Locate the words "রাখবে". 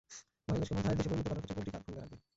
2.03-2.17